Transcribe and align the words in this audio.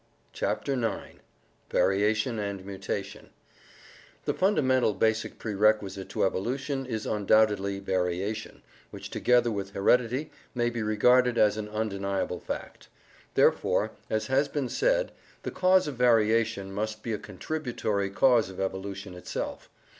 CHAPTER 0.33 0.73
IX 0.73 1.19
Variation 1.69 2.39
and 2.39 2.65
Mutation 2.65 3.29
The 4.25 4.33
fundamental 4.33 4.95
basic 4.95 5.37
prerequisite 5.37 6.09
to 6.09 6.23
evolution 6.23 6.87
is 6.87 7.05
undoubtedly 7.05 7.77
variation, 7.77 8.63
which 8.89 9.11
together 9.11 9.51
with 9.51 9.73
heredity 9.75 10.31
may 10.55 10.71
be 10.71 10.81
regarded 10.81 11.37
as 11.37 11.55
an 11.55 11.69
undeniable 11.69 12.39
fact. 12.39 12.87
Therefore, 13.35 13.91
as 14.09 14.25
has 14.25 14.47
been 14.47 14.69
said, 14.69 15.11
the 15.43 15.51
cause 15.51 15.87
of 15.87 15.97
varia 15.97 16.43
tion 16.45 16.73
must 16.73 17.03
be 17.03 17.13
a 17.13 17.19
contributory 17.19 18.09
cause 18.09 18.49
of 18.49 18.59
evolution 18.59 19.13
itself. 19.13 19.69